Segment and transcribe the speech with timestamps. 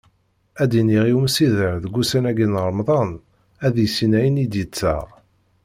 [0.61, 3.11] Ad d-iniɣ i umsider deg ussan-agi n Remḍan,
[3.65, 5.05] ad yissin ayen i d-yettaɣ.